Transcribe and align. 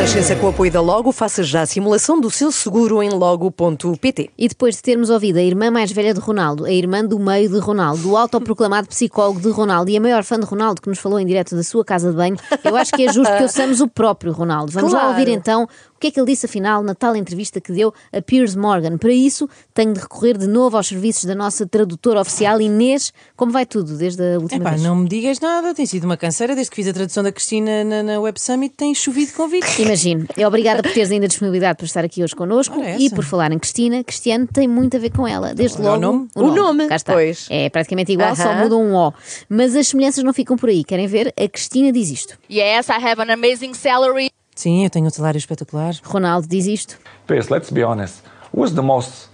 Renascença, 0.00 0.34
com 0.34 0.46
o 0.46 0.48
apoio 0.48 0.72
da 0.72 0.80
Logo, 0.80 1.12
faça 1.12 1.42
já 1.42 1.60
a 1.60 1.66
simulação 1.66 2.18
do 2.18 2.30
seu 2.30 2.50
seguro 2.50 3.02
em 3.02 3.10
logo.pt. 3.10 4.30
E 4.38 4.48
depois 4.48 4.76
de 4.76 4.82
termos 4.82 5.10
ouvido 5.10 5.36
a 5.36 5.42
irmã 5.42 5.70
mais 5.70 5.92
velha 5.92 6.14
de 6.14 6.20
Ronaldo, 6.20 6.64
a 6.64 6.72
irmã 6.72 7.04
do 7.04 7.18
meio 7.18 7.50
de 7.50 7.58
Ronaldo, 7.58 8.10
o 8.12 8.16
autoproclamado 8.16 8.88
psicólogo 8.88 9.40
de 9.40 9.50
Ronaldo 9.50 9.90
e 9.90 9.98
a 9.98 10.00
maior 10.00 10.24
fã 10.24 10.40
de 10.40 10.46
Ronaldo 10.46 10.80
que 10.80 10.88
nos 10.88 10.98
falou 10.98 11.20
em 11.20 11.26
direto 11.26 11.54
da 11.54 11.62
sua 11.62 11.84
casa 11.84 12.10
de 12.10 12.16
banho, 12.16 12.34
eu 12.64 12.76
acho 12.76 12.92
que 12.92 13.04
é 13.04 13.12
justo 13.12 13.36
que 13.36 13.42
ouçamos 13.42 13.82
o 13.82 13.88
próprio 13.88 14.32
Ronaldo. 14.32 14.72
Vamos 14.72 14.90
lá 14.94 15.00
Claro. 15.00 15.18
ouvir 15.18 15.30
então 15.30 15.68
que 16.00 16.06
é 16.08 16.10
que 16.10 16.18
ele 16.18 16.26
disse 16.32 16.46
afinal 16.46 16.82
na 16.82 16.94
tal 16.94 17.14
entrevista 17.14 17.60
que 17.60 17.72
deu 17.72 17.92
a 18.12 18.22
Piers 18.22 18.56
Morgan. 18.56 18.96
Para 18.98 19.12
isso, 19.12 19.48
tenho 19.74 19.92
de 19.92 20.00
recorrer 20.00 20.36
de 20.38 20.46
novo 20.46 20.76
aos 20.76 20.88
serviços 20.88 21.24
da 21.24 21.34
nossa 21.34 21.66
tradutora 21.66 22.20
oficial 22.20 22.60
Inês. 22.60 23.12
Como 23.36 23.52
vai 23.52 23.66
tudo 23.66 23.96
desde 23.96 24.22
a 24.34 24.38
última 24.38 24.62
Epá, 24.62 24.70
vez? 24.70 24.82
não 24.82 24.96
me 24.96 25.08
digas 25.08 25.38
nada, 25.40 25.74
tem 25.74 25.84
sido 25.86 26.04
uma 26.04 26.16
canseira 26.16 26.54
desde 26.54 26.70
que 26.70 26.76
fiz 26.76 26.88
a 26.88 26.92
tradução 26.92 27.22
da 27.22 27.30
Cristina 27.30 27.84
na, 27.84 28.02
na 28.02 28.20
Web 28.20 28.40
Summit, 28.40 28.74
tem 28.76 28.94
chovido 28.94 29.32
convites. 29.34 29.78
Imagino. 29.78 30.26
É 30.36 30.46
obrigada 30.48 30.82
por 30.82 30.90
teres 30.92 31.10
ainda 31.10 31.28
disponibilidade 31.28 31.76
para 31.76 31.86
estar 31.86 32.04
aqui 32.04 32.24
hoje 32.24 32.34
connosco. 32.34 32.78
Ora, 32.80 32.96
E 32.98 33.10
por 33.10 33.22
falar 33.24 33.52
em 33.52 33.58
Cristina, 33.58 34.02
Cristiano 34.02 34.46
tem 34.46 34.66
muito 34.66 34.96
a 34.96 35.00
ver 35.00 35.10
com 35.10 35.28
ela. 35.28 35.54
Desde 35.54 35.76
Olha 35.82 35.88
o 35.88 35.90
logo. 35.92 36.00
nome. 36.00 36.28
O 36.34 36.46
nome, 36.54 36.88
Cá 36.88 36.96
está. 36.96 37.12
pois. 37.12 37.46
É 37.50 37.68
praticamente 37.68 38.10
igual, 38.12 38.34
só 38.34 38.48
Aham. 38.50 38.62
muda 38.62 38.76
um 38.76 38.94
O. 38.94 39.12
Mas 39.48 39.76
as 39.76 39.88
semelhanças 39.88 40.24
não 40.24 40.32
ficam 40.32 40.56
por 40.56 40.68
aí. 40.70 40.82
Querem 40.82 41.06
ver? 41.06 41.34
A 41.38 41.46
Cristina 41.48 41.92
diz 41.92 42.10
isto. 42.10 42.38
Yes, 42.50 42.88
I 42.88 42.92
have 43.04 43.20
an 43.20 43.30
amazing 43.32 43.74
salary. 43.74 44.30
Sim, 44.60 44.84
eu 44.84 44.90
tenho 44.90 45.06
um 45.06 45.10
salário 45.10 45.38
espetacular. 45.38 45.94
Ronaldo 46.04 46.46
diz 46.46 46.66
isto. 46.66 46.98
Pierce, 47.26 47.50
let's 47.50 47.70
be 47.70 47.82
honest. 47.82 48.22
Who's 48.54 48.74
the 48.74 48.82
most 48.82 49.30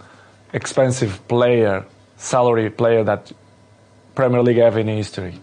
expensive 0.52 1.18
player, 1.26 1.84
salary 2.16 2.70
player 2.70 3.04
that 3.04 3.34
Premier 4.14 4.40
League 4.40 4.62
have 4.62 4.80
in 4.80 4.86
history? 4.86 5.34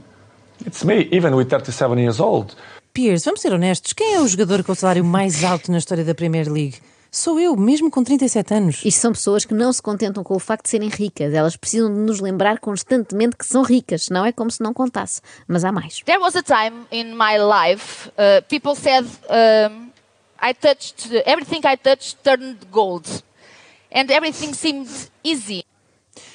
It's 0.65 0.85
me, 0.85 1.09
even 1.11 1.35
with 1.35 1.49
37 1.49 1.99
years 1.99 2.21
old. 2.21 2.55
Piers, 2.93 3.25
vamos 3.25 3.41
ser 3.41 3.51
honestos, 3.51 3.91
quem 3.91 4.13
é 4.13 4.21
o 4.21 4.27
jogador 4.27 4.63
com 4.63 4.71
o 4.71 4.75
salário 4.75 5.03
mais 5.03 5.43
alto 5.43 5.69
na 5.69 5.79
história 5.79 6.05
da 6.05 6.15
Premier 6.15 6.49
League? 6.49 6.77
Sou 7.15 7.39
eu, 7.39 7.55
mesmo 7.55 7.91
com 7.91 8.03
37 8.03 8.55
anos. 8.55 8.81
Isto 8.83 8.99
são 8.99 9.11
pessoas 9.11 9.45
que 9.45 9.53
não 9.53 9.71
se 9.71 9.79
contentam 9.79 10.23
com 10.23 10.33
o 10.33 10.39
facto 10.39 10.63
de 10.63 10.71
serem 10.71 10.89
ricas. 10.89 11.31
Elas 11.31 11.55
precisam 11.55 11.93
de 11.93 11.99
nos 11.99 12.19
lembrar 12.19 12.57
constantemente 12.57 13.37
que 13.37 13.45
são 13.45 13.61
ricas. 13.61 14.09
Não 14.09 14.25
é 14.25 14.31
como 14.31 14.49
se 14.49 14.63
não 14.63 14.73
contasse. 14.73 15.21
Mas 15.47 15.63
há 15.63 15.71
mais. 15.71 16.01
There 16.05 16.17
was 16.17 16.35
a 16.35 16.41
time 16.41 16.87
in 16.91 17.13
my 17.13 17.37
life, 17.37 18.09
uh, 18.17 18.41
people 18.49 18.73
said 18.75 19.05
um, 19.29 19.91
I 20.41 20.55
touched, 20.55 21.13
everything 21.27 21.61
I 21.63 21.77
touched 21.77 22.17
turned 22.23 22.57
gold. 22.71 23.05
And 23.91 24.09
everything 24.09 24.55
seemed 24.55 24.89
easy. 25.23 25.65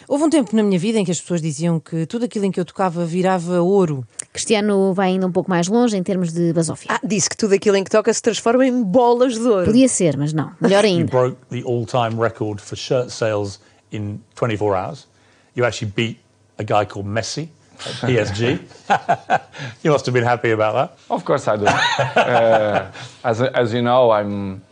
Houve 0.09 0.25
um 0.25 0.31
tempo 0.31 0.55
na 0.57 0.63
minha 0.63 0.79
vida 0.79 0.99
em 0.99 1.05
que 1.05 1.11
as 1.11 1.21
pessoas 1.21 1.41
diziam 1.43 1.79
que 1.79 2.07
tudo 2.07 2.25
aquilo 2.25 2.45
em 2.45 2.51
que 2.51 2.59
eu 2.59 2.65
tocava 2.65 3.05
virava 3.05 3.61
ouro. 3.61 4.05
Cristiano 4.33 4.93
vai 4.93 5.09
ainda 5.11 5.27
um 5.27 5.33
pouco 5.33 5.49
mais 5.51 5.69
longe 5.69 5.97
em 5.97 6.03
termos 6.03 6.33
de 6.33 6.53
basófia. 6.53 6.91
Ah, 6.93 7.01
disse 7.05 7.29
que 7.31 7.37
tudo 7.37 7.55
aquilo 7.55 7.77
em 7.77 7.85
que 7.85 7.91
toca 7.91 8.13
se 8.13 8.21
transforma 8.23 8.67
em 8.67 8.83
bolas 8.83 9.35
de 9.35 9.47
ouro. 9.47 9.67
Podia 9.67 9.89
ser, 9.89 10.17
mas 10.17 10.33
não. 10.33 10.53
Melhor 10.61 10.85
You 10.85 10.91
ainda. 10.91 11.11
broke 11.11 11.37
the 11.51 11.63
all-time 11.65 12.21
record 12.21 12.61
for 12.61 12.77
shirt 12.77 13.11
sales 13.11 13.61
in 13.93 14.19
24 14.35 14.75
hours. 14.75 15.07
You 15.55 15.65
actually 15.65 15.93
beat 15.95 16.19
a 16.59 16.63
guy 16.65 16.85
called 16.87 17.07
Messi 17.07 17.49
at 17.81 17.95
PSG. 18.11 18.61
you 19.85 19.93
must 19.93 20.07
have 20.07 20.13
been 20.13 20.25
happy 20.27 20.51
about 20.51 20.75
that. 20.75 20.99
Of 21.11 21.25
course 21.25 21.47
I 21.49 21.57
do. 21.57 21.67
uh, 22.17 22.91
as, 23.25 23.41
as 23.41 23.73
you 23.73 23.83
know, 23.83 24.11
I'm, 24.11 24.63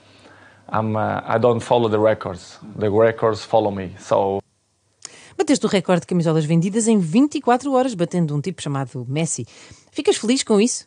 I'm, 0.68 0.96
uh, 0.96 1.20
I 1.24 1.38
don't 1.38 1.60
follow 1.60 1.88
the 1.88 1.98
records. 2.00 2.58
The 2.76 2.90
records 2.90 3.44
follow 3.44 3.70
me. 3.70 3.94
So 3.98 4.40
Bateste 5.36 5.66
o 5.66 5.68
recorde 5.68 6.00
de 6.02 6.06
camisolas 6.06 6.44
vendidas 6.44 6.88
em 6.88 6.98
24 6.98 7.70
horas, 7.72 7.94
batendo 7.94 8.34
um 8.34 8.40
tipo 8.40 8.62
chamado 8.62 9.04
Messi. 9.08 9.46
Ficas 9.92 10.16
feliz 10.16 10.42
com 10.42 10.60
isso? 10.60 10.86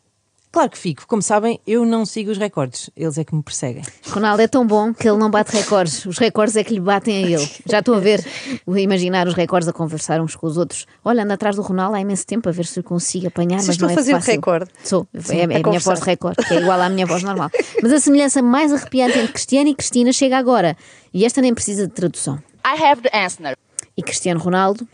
Claro 0.52 0.72
que 0.72 0.80
fico. 0.80 1.06
Como 1.06 1.22
sabem, 1.22 1.60
eu 1.68 1.86
não 1.86 2.08
sigo 2.08 2.32
os 2.32 2.38
recordes. 2.40 2.90
Eles 2.98 3.20
é 3.20 3.24
que 3.24 3.36
me 3.36 3.44
perseguem. 3.44 3.84
Ronaldo 4.10 4.42
é 4.42 4.48
tão 4.48 4.66
bom 4.66 4.92
que 4.92 5.08
ele 5.08 5.20
não 5.20 5.30
bate 5.30 5.56
recordes. 5.56 6.04
Os 6.08 6.18
recordes 6.18 6.56
é 6.56 6.64
que 6.64 6.74
lhe 6.74 6.80
batem 6.80 7.24
a 7.24 7.28
ele. 7.30 7.50
Já 7.68 7.80
estou 7.80 7.94
a 7.94 8.00
ver, 8.00 8.26
o 8.66 8.76
imaginar 8.76 9.28
os 9.28 9.36
recordes 9.36 9.68
a 9.70 9.74
conversar 9.74 10.20
uns 10.20 10.36
com 10.36 10.48
os 10.48 10.58
outros. 10.58 10.88
Olha, 11.06 11.22
ando 11.24 11.34
atrás 11.34 11.56
do 11.56 11.62
Ronaldo 11.62 11.96
há 11.96 12.02
imenso 12.02 12.26
tempo 12.26 12.50
a 12.50 12.52
ver 12.52 12.66
se 12.66 12.80
eu 12.80 12.84
consigo 12.84 13.28
apanhar, 13.28 13.60
Vocês 13.60 13.68
mas 13.68 13.78
não 13.78 13.90
é 13.90 13.92
a 13.92 13.96
fazer 13.96 14.12
fácil. 14.14 14.32
recorde? 14.32 14.72
Sou. 14.84 15.08
é, 15.14 15.38
é 15.38 15.44
a 15.44 15.48
minha 15.48 15.62
conversar. 15.62 15.92
voz 15.92 16.00
de 16.00 16.06
recorde, 16.08 16.44
que 16.48 16.54
é 16.56 16.62
igual 16.62 16.82
à 16.82 16.90
minha 16.90 17.06
voz 17.06 17.22
normal. 17.22 17.52
Mas 17.84 17.94
a 17.94 18.00
semelhança 18.00 18.42
mais 18.42 18.74
arrepiante 18.74 19.20
entre 19.20 19.32
Cristiano 19.34 19.70
e 19.70 19.76
Cristina 19.76 20.12
chega 20.12 20.36
agora. 20.40 20.76
E 21.14 21.26
esta 21.26 21.42
nem 21.44 21.54
precisa 21.54 21.86
de 21.86 21.94
tradução. 21.94 22.40
I 22.66 22.84
have 22.84 23.04
the 23.04 23.12
answer. 23.16 23.56
E 24.00 24.02
Cristiano 24.02 24.40
Ronaldo 24.40 24.88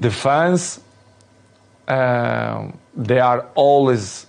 the 0.00 0.10
fans, 0.10 0.80
uh, 1.88 2.70
they 2.96 3.20
are 3.20 3.46
always 3.54 4.26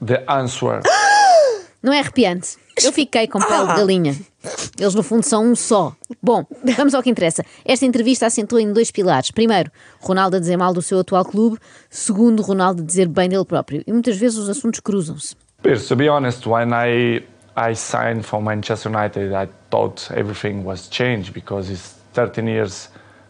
the 0.00 0.24
answer. 0.28 0.82
Não 1.82 1.92
é 1.92 1.98
arrepiante. 1.98 2.56
Eu 2.82 2.92
fiquei 2.92 3.26
com 3.26 3.40
pele 3.40 3.66
de 3.66 3.74
galinha. 3.74 4.16
Eles, 4.78 4.94
no 4.94 5.02
fundo, 5.02 5.24
são 5.24 5.44
um 5.44 5.54
só. 5.54 5.94
Bom, 6.22 6.46
vamos 6.76 6.94
ao 6.94 7.02
que 7.02 7.10
interessa. 7.10 7.44
Esta 7.64 7.84
entrevista 7.84 8.26
assentou 8.26 8.58
em 8.58 8.72
dois 8.72 8.90
pilares. 8.90 9.30
Primeiro, 9.32 9.70
Ronaldo 10.00 10.36
a 10.36 10.40
dizer 10.40 10.56
mal 10.56 10.72
do 10.72 10.80
seu 10.80 11.00
atual 11.00 11.24
clube. 11.24 11.58
Segundo, 11.90 12.40
Ronaldo 12.40 12.82
a 12.82 12.86
dizer 12.86 13.08
bem 13.08 13.28
dele 13.28 13.44
próprio. 13.44 13.82
E 13.84 13.92
muitas 13.92 14.16
vezes 14.16 14.38
os 14.38 14.48
assuntos 14.48 14.80
cruzam-se. 14.80 15.34
Pierce, 15.60 15.88
to 15.88 15.96
be 15.96 16.08
honest, 16.08 16.46
when 16.46 16.70
I 16.72 17.24
I 17.56 17.74
signed 17.74 18.24
for 18.24 18.40
Manchester 18.40 18.88
United, 18.88 19.32
I 19.32 19.48
thought 19.68 20.10
everything 20.12 20.64
was 20.64 20.88
changed 20.88 21.32
because 21.34 21.70
it's 21.70 22.01
13 22.12 22.46
years 22.46 22.88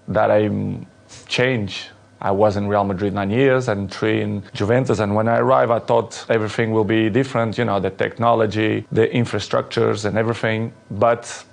that 0.09 0.31
I'm 0.31 0.87
changed. 1.26 1.88
I 2.20 2.31
was 2.31 2.56
in 2.56 2.69
Real 2.69 2.84
Madrid 2.84 3.15
nine 3.15 3.31
years 3.31 3.69
and 3.69 3.91
three 3.91 4.22
in 4.22 4.44
Juventus. 4.54 5.00
And 5.00 5.15
when 5.15 5.26
I 5.26 5.38
arrived, 5.38 5.72
I 5.72 5.81
thought 5.81 6.25
everything 6.28 6.70
will 6.70 6.84
be 6.84 7.10
different, 7.10 7.59
you 7.59 7.65
know, 7.65 7.81
the 7.81 7.91
technology, 7.91 8.87
the 8.93 9.09
infrastructures, 9.09 10.04
and 10.04 10.16
everything. 10.16 10.72
But 10.91 11.44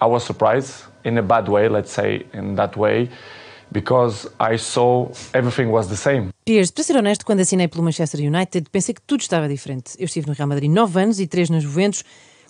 I 0.00 0.06
was 0.06 0.24
surprised 0.24 0.84
in 1.04 1.18
a 1.18 1.22
bad 1.22 1.48
way, 1.48 1.68
let's 1.68 1.92
say 1.92 2.24
in 2.32 2.54
that 2.56 2.74
way, 2.76 3.10
because 3.70 4.26
I 4.40 4.56
saw 4.56 5.10
everything 5.34 5.70
was 5.70 5.88
the 5.88 5.96
same. 5.96 6.30
Piers, 6.46 6.70
para 6.70 6.84
ser 6.84 6.96
honesto, 6.96 7.26
quando 7.26 7.40
assinei 7.40 7.68
pelo 7.68 7.82
Manchester 7.82 8.20
United, 8.20 8.70
pensei 8.70 8.94
que 8.94 9.02
tudo 9.02 9.20
estava 9.20 9.46
diferente. 9.46 9.94
Eu 9.98 10.06
estive 10.06 10.26
no 10.26 10.32
Real 10.32 10.48
Madrid 10.48 10.70
9 10.70 11.02
anos 11.02 11.20
e 11.20 11.26
3 11.26 11.50
na 11.50 11.60
Juventus. 11.60 12.02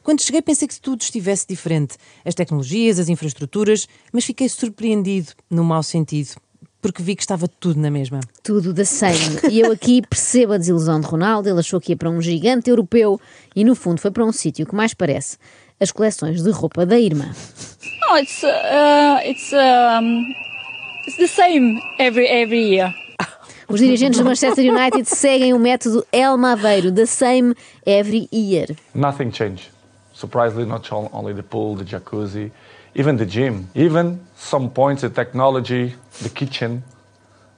Quando 0.05 0.21
cheguei, 0.21 0.43
pensei 0.43 0.69
que 0.69 0.79
tudo 0.79 1.01
estivesse 1.01 1.47
diferente. 1.49 1.97
As 2.27 2.35
tecnologias, 2.35 2.99
as 2.99 3.09
infraestruturas, 3.09 3.89
mas 4.13 4.27
fiquei 4.27 4.51
surpreendido, 4.51 5.33
no 5.51 5.65
mau 5.65 5.83
sentido, 5.83 6.37
porque 6.83 7.03
vi 7.03 7.17
que 7.17 7.23
estava 7.23 7.49
tudo 7.49 7.81
na 7.81 7.91
mesma. 7.91 8.21
Tudo 8.43 8.75
da 8.75 8.85
same. 8.85 9.41
E 9.51 9.61
eu 9.61 9.73
aqui 9.73 10.03
percebo 10.07 10.53
a 10.53 10.59
desilusão 10.59 11.01
de 11.01 11.07
Ronaldo. 11.07 11.49
Ele 11.49 11.59
achou 11.59 11.81
que 11.81 11.93
ia 11.93 11.97
para 11.97 12.11
um 12.11 12.21
gigante 12.21 12.69
europeu 12.69 13.19
e, 13.57 13.65
no 13.65 13.75
fundo, 13.75 13.99
foi 13.99 14.11
para 14.11 14.23
um 14.23 14.31
sítio 14.31 14.67
que 14.67 14.75
mais 14.75 14.93
parece 14.93 15.39
as 15.81 15.91
coleções 15.91 16.43
de 16.43 16.51
roupa 16.51 16.85
da 16.85 17.01
irmã. 17.01 17.35
No, 18.07 18.19
it's 18.19 18.43
uh, 18.43 19.27
it's 19.27 19.53
um, 19.55 20.23
it's 21.07 21.17
the 21.17 21.27
same 21.27 21.81
every 21.99 22.27
every 22.27 22.75
year. 22.75 22.95
Os 23.67 23.81
dirigentes 23.81 24.19
do 24.19 24.25
Manchester 24.27 24.71
United 24.71 25.09
seguem 25.09 25.55
o 25.55 25.59
método 25.59 26.07
El 26.13 26.37
Maveiro, 26.37 26.93
the 26.93 27.07
same 27.07 27.55
every 27.87 28.29
year. 28.31 28.77
Nothing 28.95 29.31
changed. 29.33 29.74
Surprisingly, 30.29 30.65
not 30.65 30.91
on- 30.91 31.11
only 31.13 31.35
the 31.35 31.43
pool, 31.43 31.75
the 31.77 31.85
jacuzzi, 31.85 32.51
even 32.95 33.19
the 33.19 33.27
gym, 33.27 33.69
even 33.75 34.19
some 34.37 34.71
points, 34.71 35.03
the 35.03 35.11
technology, 35.11 35.95
the 36.23 36.31
kitchen, 36.31 36.83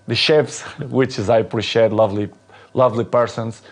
the 0.08 0.16
chefs, 0.16 0.62
which 0.98 1.16
is 1.20 1.28
I 1.30 1.38
appreciate, 1.38 1.92
lovely, 1.92 2.28
lovely 2.74 3.04
persons. 3.04 3.62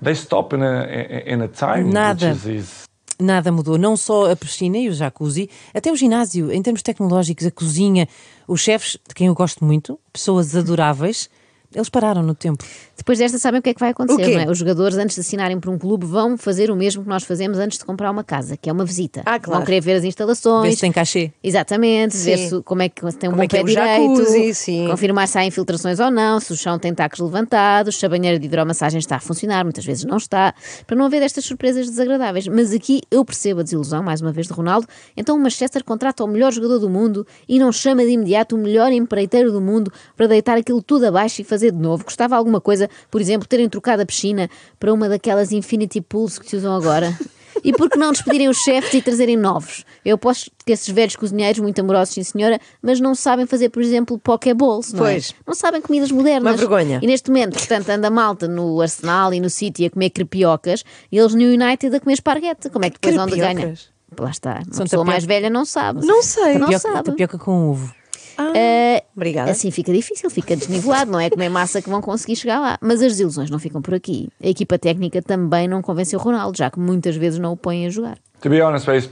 They 0.00 0.14
stop 0.14 0.52
in 0.52 0.62
a 0.62 0.86
in 1.26 1.40
a 1.42 1.48
time 1.48 1.90
Nada. 1.90 2.28
which 2.28 2.36
is, 2.36 2.46
is 2.46 2.84
Nada 3.18 3.50
mudou, 3.52 3.76
não 3.76 3.96
só 3.96 4.30
a 4.30 4.36
piscina 4.36 4.78
e 4.78 4.88
o 4.88 4.92
jacuzzi, 4.94 5.50
até 5.74 5.90
o 5.92 5.96
ginásio, 5.96 6.50
em 6.52 6.62
termos 6.62 6.82
tecnológicos, 6.82 7.44
a 7.46 7.50
cozinha, 7.50 8.08
os 8.48 8.60
chefes, 8.62 8.96
de 9.06 9.14
quem 9.14 9.26
eu 9.26 9.34
gosto 9.34 9.62
muito, 9.64 9.98
pessoas 10.12 10.54
adoráveis, 10.56 11.28
Eles 11.74 11.88
pararam 11.88 12.22
no 12.22 12.34
tempo. 12.34 12.64
Depois 12.96 13.18
desta, 13.18 13.38
sabem 13.38 13.60
o 13.60 13.62
que 13.62 13.70
é 13.70 13.74
que 13.74 13.78
vai 13.78 13.90
acontecer, 13.90 14.34
não 14.34 14.40
é? 14.40 14.50
Os 14.50 14.58
jogadores, 14.58 14.98
antes 14.98 15.14
de 15.14 15.20
assinarem 15.20 15.58
por 15.60 15.70
um 15.70 15.78
clube, 15.78 16.04
vão 16.04 16.36
fazer 16.36 16.68
o 16.68 16.74
mesmo 16.74 17.04
que 17.04 17.08
nós 17.08 17.22
fazemos 17.22 17.58
antes 17.58 17.78
de 17.78 17.84
comprar 17.84 18.10
uma 18.10 18.24
casa, 18.24 18.56
que 18.56 18.68
é 18.68 18.72
uma 18.72 18.84
visita. 18.84 19.22
Ah, 19.24 19.38
claro. 19.38 19.60
Vão 19.60 19.64
querer 19.64 19.80
ver 19.80 19.94
as 19.94 20.04
instalações. 20.04 20.68
Vê 20.68 20.74
se 20.74 20.80
tem 20.80 20.90
cachê. 20.90 21.32
Exatamente, 21.42 22.16
ver 22.16 22.38
Sim. 22.38 22.48
se, 22.48 22.62
como 22.62 22.82
é 22.82 22.88
que 22.88 23.00
tem 23.00 23.28
um 23.28 23.32
Como 23.32 23.36
bom 23.36 23.42
é 23.44 23.46
que 23.46 23.56
é 23.56 23.60
pé 23.60 23.64
o 23.64 23.66
direito, 23.66 24.16
jacuzzi, 24.16 24.86
confirmar 24.90 25.28
se 25.28 25.38
há 25.38 25.44
infiltrações 25.44 26.00
ou 26.00 26.10
não, 26.10 26.40
se 26.40 26.52
o 26.52 26.56
chão 26.56 26.76
tem 26.76 26.92
tacos 26.92 27.20
levantados, 27.20 27.96
se 27.96 28.04
a 28.04 28.08
banheira 28.08 28.36
de 28.36 28.46
hidromassagem 28.46 28.98
está 28.98 29.16
a 29.16 29.20
funcionar, 29.20 29.62
muitas 29.62 29.84
vezes 29.84 30.04
não 30.04 30.16
está, 30.16 30.52
para 30.88 30.96
não 30.96 31.04
haver 31.04 31.22
estas 31.22 31.44
surpresas 31.44 31.88
desagradáveis. 31.88 32.48
Mas 32.48 32.72
aqui 32.72 33.00
eu 33.12 33.24
percebo 33.24 33.60
a 33.60 33.62
desilusão, 33.62 34.02
mais 34.02 34.20
uma 34.20 34.32
vez, 34.32 34.48
de 34.48 34.52
Ronaldo. 34.52 34.88
Então 35.16 35.36
o 35.36 35.38
Manchester 35.38 35.84
contrata 35.84 36.24
o 36.24 36.26
melhor 36.26 36.52
jogador 36.52 36.80
do 36.80 36.90
mundo 36.90 37.24
e 37.48 37.60
não 37.60 37.70
chama 37.70 38.02
de 38.04 38.10
imediato 38.10 38.56
o 38.56 38.58
melhor 38.58 38.90
empreiteiro 38.90 39.52
do 39.52 39.60
mundo 39.60 39.92
para 40.16 40.26
deitar 40.26 40.58
aquilo 40.58 40.82
tudo 40.82 41.06
abaixo 41.06 41.40
e 41.40 41.44
fazer 41.44 41.59
de 41.66 41.72
novo. 41.78 42.04
Gostava 42.04 42.36
alguma 42.36 42.60
coisa, 42.60 42.88
por 43.10 43.20
exemplo, 43.20 43.46
terem 43.48 43.68
trocado 43.68 44.02
a 44.02 44.06
piscina 44.06 44.48
para 44.78 44.92
uma 44.92 45.08
daquelas 45.08 45.52
infinity 45.52 46.00
pools 46.00 46.38
que 46.38 46.48
se 46.48 46.56
usam 46.56 46.74
agora. 46.74 47.16
E 47.62 47.72
por 47.74 47.90
que 47.90 47.98
não 47.98 48.10
despedirem 48.12 48.48
os 48.48 48.56
chefes 48.58 48.94
e 48.94 49.02
trazerem 49.02 49.36
novos? 49.36 49.84
Eu 50.02 50.16
posso 50.16 50.50
que 50.64 50.72
esses 50.72 50.88
velhos 50.88 51.14
cozinheiros, 51.14 51.58
muito 51.60 51.78
amorosos, 51.78 52.14
sim 52.14 52.22
senhora, 52.22 52.58
mas 52.80 53.00
não 53.00 53.14
sabem 53.14 53.44
fazer, 53.44 53.68
por 53.68 53.82
exemplo, 53.82 54.18
pokeballs, 54.18 54.92
não 54.94 55.00
Pois. 55.00 55.30
é? 55.38 55.42
Não 55.46 55.52
sabem 55.54 55.82
comidas 55.82 56.10
modernas. 56.10 56.52
Uma 56.52 56.56
vergonha. 56.56 57.00
E 57.02 57.06
neste 57.06 57.28
momento, 57.28 57.58
portanto, 57.58 57.90
anda 57.90 58.06
a 58.06 58.10
malta 58.10 58.48
no 58.48 58.80
Arsenal 58.80 59.34
e 59.34 59.40
no 59.40 59.50
City 59.50 59.84
a 59.84 59.90
comer 59.90 60.08
crepiocas 60.08 60.84
e 61.12 61.18
eles 61.18 61.34
no 61.34 61.42
United 61.42 61.94
a 61.94 62.00
comer 62.00 62.14
esparguete. 62.14 62.70
Como 62.70 62.84
é 62.84 62.88
que 62.88 62.98
depois 62.98 63.20
onde 63.20 63.36
ganha? 63.36 63.74
Lá 64.18 64.30
está. 64.30 64.50
Uma 64.54 64.58
São 64.62 64.64
pessoa 64.84 64.86
tapioca. 64.86 65.04
mais 65.04 65.24
velha 65.24 65.50
não 65.50 65.64
sabe. 65.66 66.06
Não 66.06 66.22
sei. 66.22 66.54
Não 66.54 66.60
Tapioca, 66.60 66.78
sabe. 66.78 67.04
tapioca 67.10 67.36
com 67.38 67.68
ovo. 67.70 67.92
Ah, 68.40 69.02
Obrigada. 69.14 69.50
Assim 69.50 69.70
fica 69.70 69.92
difícil, 69.92 70.30
fica 70.30 70.56
desnivelado, 70.56 71.10
não 71.10 71.20
é 71.20 71.28
comer 71.28 71.48
massa 71.48 71.82
que 71.82 71.90
vão 71.90 72.00
conseguir 72.00 72.36
chegar 72.36 72.60
lá. 72.60 72.78
Mas 72.80 73.02
as 73.02 73.12
desilusões 73.12 73.50
não 73.50 73.58
ficam 73.58 73.82
por 73.82 73.94
aqui. 73.94 74.28
A 74.42 74.48
equipa 74.48 74.78
técnica 74.78 75.20
também 75.20 75.68
não 75.68 75.82
convenceu 75.82 76.18
Ronaldo, 76.18 76.56
já 76.56 76.70
que 76.70 76.78
muitas 76.78 77.16
vezes 77.16 77.38
não 77.38 77.52
o 77.52 77.56
põem 77.56 77.86
a 77.86 77.90
jogar. 77.90 78.18
To 78.40 78.48
be 78.48 78.62
honest, 78.62 78.86
Pierce, 78.86 79.10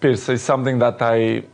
Pierce, 0.00 0.32
it's 0.32 0.42
something 0.42 0.78
that 0.78 0.98
I 1.02 1.44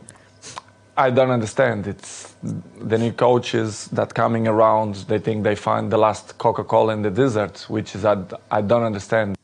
I 0.97 1.11
don't 1.11 1.31
understand. 1.31 1.87
It's 1.89 2.35
the 2.41 2.97
new 2.97 3.13
coaches 3.13 3.89
that 3.93 4.13
coming 4.13 4.47
around. 4.47 5.05
They 5.07 5.19
think 5.19 5.43
they 5.43 5.55
find 5.55 5.89
the 5.89 5.97
last 5.97 6.33
Coca-Cola 6.37 6.93
in 6.93 7.03
the 7.03 7.09
desert, 7.09 7.65
which 7.69 7.95
is 7.97 8.03
I, 8.03 8.17
I 8.51 8.61
don't 8.61 8.85
understand. 8.85 9.35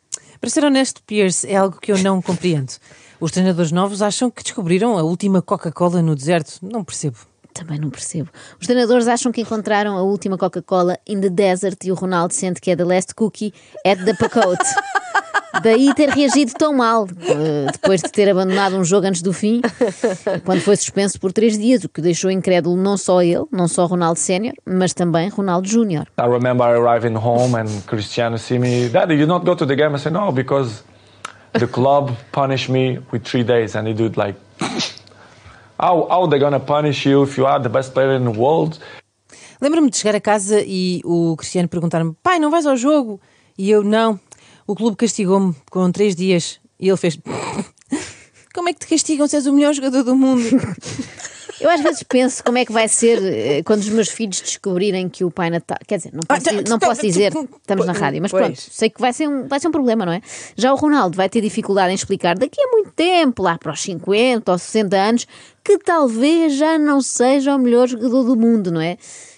Para 0.41 0.49
ser 0.49 0.65
honesto, 0.65 1.01
Pierce, 1.07 1.47
é 1.47 1.55
algo 1.55 1.79
que 1.79 1.91
eu 1.93 1.97
não 1.99 2.21
compreendo. 2.21 2.73
Os 3.21 3.31
treinadores 3.31 3.71
novos 3.71 4.01
acham 4.01 4.29
que 4.29 4.43
descobriram 4.43 4.97
a 4.97 5.03
última 5.03 5.41
Coca-Cola 5.41 6.01
no 6.01 6.13
deserto. 6.13 6.59
Não 6.61 6.83
percebo. 6.83 7.17
Também 7.55 7.79
não 7.79 7.89
percebo. 7.89 8.29
Os 8.59 8.67
treinadores 8.67 9.07
acham 9.07 9.31
que 9.31 9.39
encontraram 9.39 9.97
a 9.97 10.01
última 10.01 10.37
Coca-Cola 10.37 10.99
in 11.07 11.21
the 11.21 11.29
desert 11.29 11.77
e 11.85 11.91
o 11.91 11.95
Ronaldo 11.95 12.33
sente 12.33 12.59
que 12.59 12.69
é 12.69 12.75
the 12.75 12.83
last 12.83 13.15
cookie 13.15 13.53
at 13.87 13.97
the 14.03 14.13
pacote. 14.13 14.61
Daí 15.63 15.93
ter 15.95 16.09
reagido 16.09 16.51
tão 16.53 16.73
mal, 16.73 17.07
depois 17.71 18.01
de 18.01 18.11
ter 18.11 18.29
abandonado 18.29 18.75
um 18.75 18.83
jogo 18.83 19.07
antes 19.07 19.21
do 19.21 19.31
fim, 19.31 19.61
quando 20.43 20.59
foi 20.59 20.75
suspenso 20.75 21.17
por 21.17 21.31
três 21.31 21.57
dias, 21.57 21.85
o 21.85 21.89
que 21.89 22.01
deixou 22.01 22.29
incrédulo 22.29 22.75
não 22.75 22.97
só 22.97 23.21
ele, 23.21 23.45
não 23.49 23.69
só 23.69 23.85
Ronaldo 23.85 24.19
Sénior, 24.19 24.53
mas 24.65 24.93
também 24.93 25.29
Ronaldo 25.29 25.65
Júnior. 25.65 26.07
I 26.19 26.27
remember 26.27 26.65
arriving 26.65 27.15
home 27.15 27.55
and 27.55 27.83
Cristiano 27.87 28.37
see 28.37 28.59
me, 28.59 28.89
Daddy, 28.89 29.15
you 29.15 29.25
not 29.25 29.45
go 29.45 29.55
to 29.55 29.65
the 29.65 29.75
game? 29.75 29.95
I 29.95 29.97
said, 29.97 30.11
no, 30.11 30.29
because 30.29 30.83
the 31.53 31.67
club 31.67 32.11
punished 32.33 32.69
me 32.69 32.99
with 33.11 33.23
three 33.23 33.43
days. 33.43 33.75
And 33.75 33.87
he 33.87 33.93
did 33.93 34.17
like, 34.17 34.35
how, 35.79 36.07
how 36.09 36.27
they 36.27 36.39
gonna 36.39 36.59
punish 36.59 37.05
you 37.05 37.23
if 37.23 37.37
you 37.37 37.45
are 37.45 37.61
the 37.61 37.69
best 37.69 37.93
player 37.93 38.15
in 38.15 38.23
the 38.23 38.37
world? 38.37 38.79
Lembro-me 39.61 39.89
de 39.89 39.97
chegar 39.97 40.15
a 40.15 40.21
casa 40.21 40.61
e 40.65 41.01
o 41.03 41.35
Cristiano 41.37 41.67
perguntar-me: 41.69 42.15
pai, 42.21 42.39
não 42.39 42.51
vais 42.51 42.65
ao 42.65 42.75
jogo? 42.75 43.19
E 43.57 43.69
eu, 43.69 43.83
não. 43.83 44.19
O 44.67 44.75
clube 44.75 44.97
castigou-me 44.97 45.55
com 45.69 45.91
três 45.91 46.15
dias. 46.15 46.59
E 46.79 46.87
ele 46.87 46.97
fez: 46.97 47.17
Como 48.53 48.69
é 48.69 48.73
que 48.73 48.79
te 48.79 48.87
castigam 48.87 49.27
se 49.27 49.35
és 49.35 49.47
o 49.47 49.53
melhor 49.53 49.73
jogador 49.73 50.03
do 50.03 50.15
mundo? 50.15 50.43
Eu 51.59 51.69
às 51.69 51.81
vezes 51.81 52.03
penso 52.03 52.43
como 52.43 52.57
é 52.57 52.65
que 52.65 52.71
vai 52.71 52.87
ser 52.87 53.21
eh, 53.23 53.63
quando 53.63 53.79
os 53.81 53.89
meus 53.89 54.09
filhos 54.09 54.41
descobrirem 54.41 55.07
que 55.07 55.23
o 55.23 55.31
Pai 55.31 55.49
Natal. 55.49 55.77
Quer 55.87 55.97
dizer, 55.97 56.11
não 56.13 56.21
posso, 56.21 56.49
Ah, 56.49 56.51
di- 56.61 56.69
não 56.69 56.79
posso 56.79 57.01
dizer, 57.01 57.31
estamos 57.61 57.85
na 57.85 57.93
rádio, 57.93 58.21
mas 58.21 58.31
pronto, 58.31 58.59
sei 58.59 58.89
que 58.89 58.99
vai 58.99 59.13
ser, 59.13 59.27
um, 59.27 59.47
vai 59.47 59.59
ser 59.59 59.67
um 59.67 59.71
problema, 59.71 60.05
não 60.05 60.11
é? 60.13 60.21
Já 60.55 60.73
o 60.73 60.75
Ronaldo 60.75 61.15
vai 61.15 61.29
ter 61.29 61.41
dificuldade 61.41 61.91
em 61.91 61.95
explicar 61.95 62.37
daqui 62.37 62.59
a 62.61 62.67
muito 62.71 62.91
tempo, 62.91 63.41
lá 63.43 63.57
para 63.57 63.71
os 63.73 63.81
50 63.81 64.51
ou 64.51 64.57
60 64.57 64.95
anos, 64.97 65.27
que 65.63 65.77
talvez 65.77 66.53
já 66.55 66.77
não 66.77 67.01
seja 67.01 67.55
o 67.55 67.59
melhor 67.59 67.87
jogador 67.87 68.23
do 68.23 68.35
mundo, 68.35 68.71
não 68.71 68.81
é? 68.81 68.97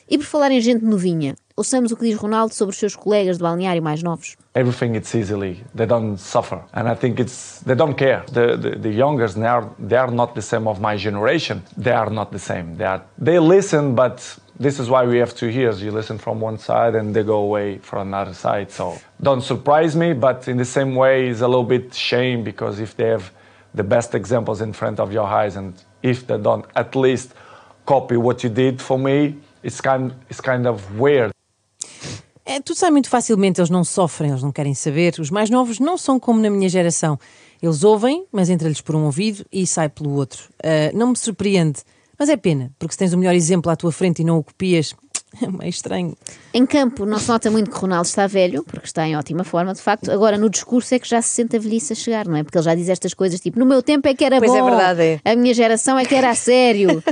E 0.10 0.18
por 0.18 0.25
falar 0.25 0.52
em 0.52 0.62
gente 0.62 0.84
novinha, 0.86 1.36
ouçamos 1.56 1.92
o 1.92 1.98
que 1.98 2.06
diz 2.06 2.16
Ronaldo 2.18 2.54
sobre 2.54 2.74
os 2.74 2.80
seus 2.80 2.96
colegas 2.96 3.38
de 3.38 3.44
balneário 3.44 3.84
mais 3.84 4.02
novos. 4.02 4.36
Everything 4.57 4.95
it's 4.95 5.13
easily. 5.13 5.63
They 5.75 5.86
don't 5.86 6.18
suffer. 6.18 6.59
And 6.74 6.88
i 6.88 6.95
think 6.95 7.19
it's 7.19 7.59
they 7.68 7.75
don't 7.75 7.98
care. 8.06 8.24
The 8.38 8.45
the, 8.63 8.71
the 8.86 8.94
youngers 9.04 9.36
they 9.36 9.51
are 9.57 9.65
they 9.89 9.98
are 9.98 10.12
not 10.12 10.30
the 10.36 10.42
same 10.42 10.68
of 10.68 10.81
my 10.81 10.95
generation. 10.98 11.57
They 11.86 11.95
are 12.04 12.09
not 12.09 12.31
the 12.31 12.39
same. 12.39 12.75
They 12.77 12.86
are 12.94 13.04
they 13.18 13.39
listen 13.39 13.95
but 13.95 14.18
this 14.59 14.80
is 14.80 14.89
why 14.89 15.06
we 15.06 15.18
have 15.19 15.33
two 15.36 15.50
ears. 15.50 15.81
You 15.83 15.92
listen 15.92 16.18
from 16.18 16.42
one 16.42 16.57
side 16.57 16.95
and 16.95 17.15
they 17.15 17.24
go 17.24 17.39
away 17.50 17.77
from 17.77 18.07
another 18.07 18.33
side. 18.33 18.71
So 18.71 18.86
don't 19.21 19.44
surprise 19.54 19.95
me 19.95 20.13
but 20.13 20.48
in 20.48 20.57
the 20.57 20.69
same 20.77 20.95
way 20.95 21.30
it's 21.30 21.42
a 21.42 21.48
little 21.48 21.69
bit 21.75 21.94
shame 21.94 22.44
because 22.44 22.80
if 22.80 22.95
they 22.98 23.10
have 23.15 23.31
the 23.74 23.83
best 23.83 24.15
examples 24.15 24.62
in 24.62 24.74
front 24.74 25.00
of 25.00 25.13
your 25.13 25.27
eyes 25.42 25.56
and 25.56 25.74
if 26.01 26.25
they 26.27 26.38
don't 26.38 26.65
at 26.75 26.95
least 26.95 27.33
copy 27.86 28.18
what 28.18 28.44
you 28.44 28.50
did 28.50 28.81
for 28.81 28.98
me 28.98 29.36
it's 29.63 29.81
kind 29.81 30.13
it's 30.30 30.42
kind 30.42 30.65
of 30.68 31.00
weird 31.00 31.31
É, 32.57 32.59
tudo 32.59 32.75
sai 32.75 32.89
muito 32.89 33.07
facilmente, 33.07 33.62
eles 33.62 33.69
não 33.69 33.83
sofrem, 33.83 34.31
eles 34.31 34.42
não 34.42 34.51
querem 34.51 34.74
saber. 34.74 35.13
Os 35.19 35.30
mais 35.30 35.48
novos 35.48 35.80
não 35.80 35.95
são 35.95 36.19
como 36.19 36.42
na 36.42 36.50
minha 36.50 36.68
geração. 36.68 37.19
Eles 37.62 37.83
ouvem, 37.83 38.25
mas 38.31 38.50
entra-lhes 38.50 38.81
por 38.81 38.95
um 38.95 39.06
ouvido 39.06 39.45
e 39.51 39.68
sai 39.68 39.89
pelo 39.89 40.12
outro. 40.13 40.50
Ah, 40.63 40.92
não 40.92 41.09
me 41.09 41.15
surpreende, 41.15 41.81
mas 42.18 42.30
é 42.30 42.36
pena, 42.36 42.71
porque 42.80 42.94
se 42.94 42.98
tens 42.98 43.13
o 43.13 43.18
melhor 43.18 43.36
exemplo 43.36 43.71
à 43.71 43.75
tua 43.75 43.92
frente 43.92 44.24
e 44.24 44.25
não 44.25 44.39
o 44.39 44.44
copias, 44.44 44.95
é 45.41 45.47
meio 45.47 45.69
estranho. 45.69 46.15
Em 46.53 46.65
campo, 46.65 47.06
não 47.06 47.19
se 47.19 47.27
nota 47.27 47.51
muito 47.51 47.69
que 47.69 47.77
Ronaldo 47.77 48.07
está 48.07 48.27
velho, 48.27 48.63
porque 48.63 48.85
está 48.85 49.07
em 49.07 49.15
ótima 49.15 49.44
forma, 49.44 49.74
de 49.74 49.81
facto. 49.81 50.12
Agora, 50.12 50.38
no 50.38 50.50
discurso 50.50 50.95
é 50.95 51.00
que 51.00 51.07
já 51.07 51.21
se 51.21 51.29
sente 51.29 51.56
a 51.56 51.59
velhice 51.59 51.94
a 51.94 51.95
chegar, 51.95 52.27
não 52.27 52.35
é? 52.35 52.44
Porque 52.44 52.57
ele 52.57 52.65
já 52.65 52.75
diz 52.75 52.89
estas 52.89 53.13
coisas 53.13 53.39
tipo: 53.39 53.59
no 53.59 53.65
meu 53.65 53.81
tempo 53.81 54.07
é 54.07 54.13
que 54.13 54.24
era 54.24 54.39
Pois 54.39 54.51
bom, 54.51 54.57
é 54.57 54.63
verdade, 54.63 55.01
é. 55.01 55.31
a 55.31 55.35
minha 55.35 55.53
geração 55.53 55.97
é 56.00 56.06
que 56.06 56.15
era 56.15 56.29
a 56.29 56.35
sério. 56.35 57.03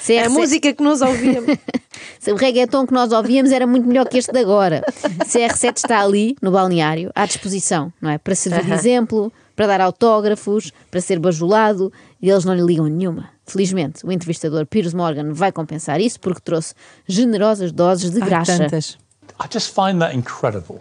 Se 0.00 0.16
A 0.26 0.28
música 0.28 0.72
que 0.72 0.82
nós 0.82 1.00
ouvíamos. 1.00 1.56
se 2.18 2.32
o 2.32 2.36
reggaeton 2.36 2.86
que 2.86 2.92
nós 2.92 3.12
ouvíamos 3.12 3.52
era 3.52 3.66
muito 3.66 3.86
melhor 3.86 4.08
que 4.08 4.18
este 4.18 4.32
de 4.32 4.38
agora. 4.38 4.82
CR7 5.24 5.76
está 5.76 6.00
ali, 6.00 6.36
no 6.42 6.50
balneário, 6.50 7.10
à 7.14 7.26
disposição, 7.26 7.92
não 8.00 8.10
é? 8.10 8.18
Para 8.18 8.34
servir 8.34 8.64
de 8.64 8.72
exemplo, 8.72 9.32
para 9.56 9.66
dar 9.66 9.80
autógrafos, 9.80 10.70
para 10.90 11.00
ser 11.00 11.18
bajulado, 11.18 11.92
e 12.20 12.30
eles 12.30 12.44
não 12.44 12.54
lhe 12.54 12.62
ligam 12.62 12.86
nenhuma. 12.86 13.30
Felizmente, 13.46 14.04
o 14.06 14.12
entrevistador 14.12 14.66
Piers 14.66 14.92
Morgan 14.92 15.32
vai 15.32 15.50
compensar 15.50 16.00
isso 16.00 16.20
porque 16.20 16.40
trouxe 16.40 16.74
generosas 17.08 17.72
doses 17.72 18.10
de 18.10 18.22
Há 18.22 18.26
graxa. 18.26 18.58
tantas. 18.58 18.98
I 19.40 19.48
just 19.52 19.74
find 19.74 19.98
that 20.00 20.14
incredible. 20.14 20.80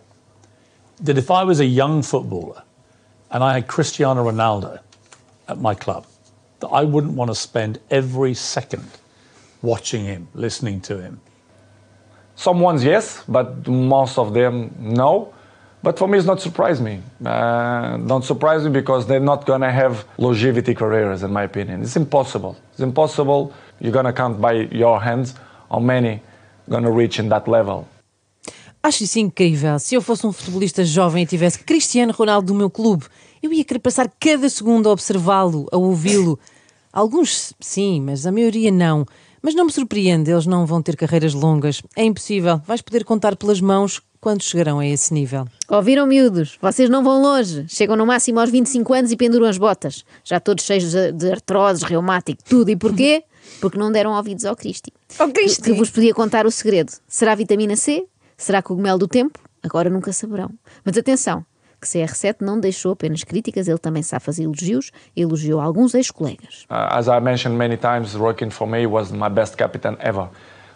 That 1.04 1.18
if 1.18 1.30
I 1.30 1.44
was 1.44 1.60
a 1.60 1.66
young 1.66 2.04
footballer 2.04 2.64
and 3.32 3.44
I 3.44 3.58
had 3.58 3.68
Cristiano 3.68 4.24
Ronaldo 4.24 4.80
at 5.48 5.58
my 5.58 5.76
club, 5.76 6.06
that 6.60 6.70
I 6.72 6.86
wouldn't 6.86 7.16
want 7.16 7.30
to 7.30 7.36
spend 7.36 7.80
every 7.90 8.34
second 8.34 8.86
watching 9.62 10.06
him, 10.06 10.28
listening 10.34 10.82
to 10.82 11.02
him. 11.02 11.20
Some 12.36 12.60
ones, 12.60 12.84
yes, 12.84 13.24
but 13.28 13.68
most 13.68 14.18
of 14.18 14.34
them, 14.34 14.72
no. 14.80 15.34
But 15.86 16.00
for 16.00 16.08
me, 16.08 16.18
it's 16.18 16.26
not 16.26 16.42
surprise 16.42 16.82
me. 16.82 17.00
Uh, 17.24 17.98
don't 17.98 18.26
surprise 18.26 18.64
me 18.64 18.72
because 18.72 19.06
they're 19.06 19.28
not 19.34 19.46
gonna 19.46 19.72
have 19.72 20.04
longevity 20.18 20.74
careers, 20.74 21.22
in 21.22 21.32
my 21.32 21.44
opinion. 21.44 21.84
It's 21.84 21.96
impossible. 21.96 22.56
It's 22.72 22.82
impossible. 22.82 23.54
You're 23.80 23.94
gonna 23.94 24.12
count 24.12 24.42
by 24.42 24.68
your 24.72 25.00
hands 25.00 25.36
how 25.70 25.78
many 25.78 26.22
gonna 26.68 26.90
reach 26.90 27.20
in 27.20 27.30
that 27.30 27.48
level. 27.48 27.86
Acho 28.82 29.04
isso 29.04 29.20
incrível. 29.20 29.78
Se 29.78 29.94
eu 29.94 30.02
fosse 30.02 30.26
um 30.26 30.34
futebolista 30.34 30.84
jovem 30.84 31.22
e 31.22 31.28
tivesse 31.28 31.60
Cristiano 31.60 32.12
Ronaldo 32.12 32.48
do 32.48 32.56
meu 32.56 32.70
clube, 32.72 33.06
eu 33.44 33.54
ia 33.54 33.64
querer 33.64 33.80
passar 33.80 34.12
cada 34.20 34.50
segundo 34.50 34.90
a 34.90 34.92
observá-lo, 34.92 35.68
a 35.72 35.78
ouvi-lo. 35.78 36.40
Alguns 36.92 37.54
sim, 37.60 38.02
mas 38.02 38.26
a 38.26 38.32
maioria 38.32 38.72
não. 38.72 39.06
Mas 39.40 39.54
não 39.54 39.66
me 39.66 39.72
surpreende, 39.72 40.32
eles 40.32 40.48
não 40.48 40.66
vão 40.66 40.82
ter 40.82 40.96
carreiras 40.96 41.36
longas. 41.36 41.84
É 41.96 42.04
impossível. 42.04 42.60
Vais 42.66 42.82
poder 42.82 43.04
contar 43.04 43.36
pelas 43.36 43.62
mãos 43.62 44.02
quando 44.26 44.42
chegarão 44.42 44.80
a 44.80 44.88
esse 44.88 45.14
nível. 45.14 45.46
Ouviram, 45.70 46.08
miúdos? 46.08 46.58
Vocês 46.60 46.90
não 46.90 47.04
vão 47.04 47.22
longe. 47.22 47.64
Chegam 47.68 47.96
no 47.96 48.08
máximo 48.08 48.40
aos 48.40 48.50
25 48.50 48.92
anos 48.92 49.12
e 49.12 49.16
penduram 49.16 49.46
as 49.46 49.56
botas. 49.56 50.04
Já 50.24 50.40
todos 50.40 50.64
cheios 50.64 50.92
de, 50.92 51.32
artroses, 51.32 51.84
reumático, 51.84 52.44
tudo. 52.44 52.72
E 52.72 52.76
porquê? 52.76 53.24
Porque 53.62 53.78
não 53.78 53.92
deram 53.92 54.14
ouvidos 54.14 54.44
ao 54.44 54.56
Cristi. 54.56 54.92
Ao 55.20 55.30
Cristi. 55.30 55.62
Que 55.62 55.74
vos 55.74 55.92
podia 55.92 56.12
contar 56.12 56.48
o 56.48 56.50
segredo. 56.50 56.92
Será 57.08 57.36
vitamina 57.36 57.76
C? 57.76 58.08
Será 58.36 58.64
cogumelo 58.64 58.98
do 58.98 59.08
tempo? 59.08 59.38
Agora 59.62 59.92
nunca 59.92 60.12
saberão. 60.12 60.50
Mas 60.84 60.98
atenção, 60.98 61.46
que 61.80 61.88
CR7 61.88 62.38
não 62.42 62.60
deixou 62.60 62.94
apenas 62.94 63.24
críticas, 63.24 63.68
ele 63.68 63.78
também 63.78 64.02
sabe 64.02 64.26
fazer 64.26 64.46
elogios 64.46 64.90
e 65.16 65.22
elogiou 65.22 65.62
alguns 65.62 65.94
ex-colegas. 65.94 66.64
Uh, 66.64 66.90
as 66.90 67.08
I 67.08 67.20
mentioned 67.20 67.60
many 67.60 67.78
times, 67.78 68.16
working 68.16 68.50
for 68.50 68.68
me 68.68 68.88
was 68.88 69.12
my 69.12 69.30
best 69.30 69.56
captain 69.56 69.96
ever. 70.00 70.30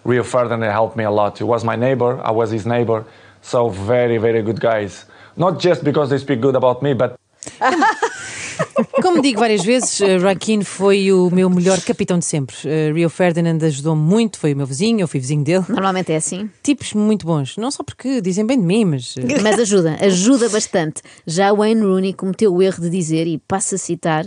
Rio 0.06 0.24
Ferdinand 0.24 0.72
helped 0.72 0.96
me 0.96 1.04
a 1.04 1.10
lot. 1.10 1.40
He 1.40 1.44
was 1.44 1.64
my 1.64 1.76
neighbor, 1.76 2.20
I 2.24 2.32
was 2.32 2.54
his 2.54 2.66
neighbor. 2.66 3.06
So 3.42 3.70
very, 3.70 4.18
very 4.18 4.42
good 4.42 4.60
guys. 4.60 5.06
Not 5.36 5.60
just 5.60 5.84
because 5.84 6.10
they 6.10 6.20
speak 6.20 6.42
good 6.42 6.56
about 6.56 6.84
me, 6.84 6.94
but 6.94 7.16
Como 9.02 9.22
digo 9.22 9.40
várias 9.40 9.64
vezes, 9.64 10.00
Roy 10.22 10.36
Keane 10.36 10.64
foi 10.64 11.12
o 11.12 11.30
meu 11.32 11.50
melhor 11.50 11.80
capitão 11.82 12.20
de 12.20 12.26
sempre. 12.26 12.56
Uh, 12.66 12.94
Rio 12.94 13.10
Ferdinand 13.10 13.60
ajudou-me 13.64 14.02
muito, 14.02 14.38
foi 14.38 14.54
o 14.54 14.58
meu 14.58 14.66
vizinho, 14.66 15.00
eu 15.00 15.08
fui 15.08 15.20
vizinho 15.20 15.44
dele. 15.44 15.64
Normalmente 15.70 16.12
é 16.12 16.18
assim. 16.18 16.50
Tipos 16.62 16.94
muito 16.94 17.26
bons, 17.26 17.56
não 17.58 17.72
só 17.72 17.84
porque 17.84 18.22
dizem 18.22 18.46
bem 18.46 18.60
de 18.60 18.66
mim, 18.66 18.86
mas. 18.86 19.16
uh, 19.16 19.22
Mas 19.42 19.60
ajuda, 19.60 19.98
ajuda 20.02 20.50
bastante. 20.50 21.02
Já 21.26 21.54
Wayne 21.54 21.82
Rooney 21.82 22.14
cometeu 22.14 22.54
o 22.54 22.62
erro 22.62 22.82
de 22.82 22.90
dizer, 22.90 23.28
e 23.28 23.38
passo 23.38 23.76
a 23.76 23.78
citar, 23.78 24.26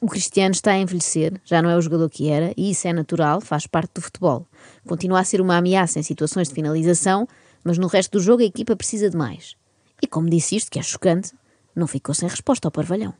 o 0.00 0.06
Cristiano 0.06 0.52
está 0.52 0.72
a 0.72 0.78
envelhecer, 0.78 1.34
já 1.44 1.60
não 1.60 1.70
é 1.70 1.76
o 1.76 1.80
jogador 1.80 2.08
que 2.08 2.28
era, 2.28 2.52
e 2.56 2.70
isso 2.70 2.88
é 2.88 2.92
natural, 2.92 3.40
faz 3.40 3.66
parte 3.66 3.92
do 3.94 4.00
futebol. 4.00 4.46
Continua 4.86 5.20
a 5.20 5.24
ser 5.24 5.40
uma 5.40 5.56
ameaça 5.56 5.98
em 5.98 6.02
situações 6.02 6.48
de 6.48 6.54
finalização, 6.54 7.28
mas 7.64 7.78
no 7.78 7.86
resto 7.88 8.18
do 8.18 8.22
jogo 8.22 8.42
a 8.42 8.46
equipa 8.46 8.76
precisa 8.76 9.08
de 9.08 9.16
mais. 9.16 9.56
E 10.02 10.06
como 10.06 10.28
disse 10.28 10.54
isto, 10.54 10.70
que 10.70 10.78
é 10.78 10.82
chocante, 10.82 11.32
não 11.74 11.86
ficou 11.86 12.14
sem 12.14 12.28
resposta 12.28 12.68
ao 12.68 12.72
parvalhão. 12.72 13.14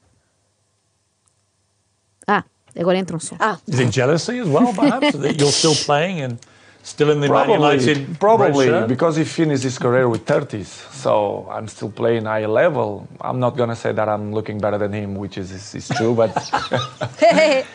Ah, 2.26 2.44
agora 2.78 2.98
entra 2.98 3.16
um 3.16 3.20
som. 3.20 3.36
Ah, 3.40 3.58
Is 3.66 3.80
it 3.80 3.90
jealousy 3.90 4.40
as 4.40 4.48
well, 4.48 4.72
perhaps, 4.74 5.12
that 5.12 5.36
you're 5.40 5.52
still 5.52 5.74
playing 5.86 6.22
and 6.22 6.38
still 6.82 7.10
in 7.10 7.20
the 7.20 7.28
Man 7.28 7.44
probably, 7.46 7.54
United 7.54 7.98
red 7.98 8.18
probably 8.18 8.86
because 8.86 9.16
he 9.16 9.24
finished 9.24 9.64
his 9.64 9.78
career 9.78 10.08
with 10.08 10.24
30s. 10.24 10.66
So 10.92 11.48
I'm 11.50 11.66
still 11.68 11.90
playing 11.90 12.26
high 12.26 12.46
level. 12.46 13.08
I'm 13.20 13.40
not 13.40 13.56
gonna 13.56 13.76
say 13.76 13.92
that 13.92 14.08
I'm 14.08 14.32
looking 14.32 14.58
better 14.58 14.78
than 14.78 14.92
him, 14.92 15.16
which 15.16 15.38
is, 15.38 15.50
is, 15.50 15.74
is 15.74 15.88
true, 15.88 16.14
but 16.14 16.32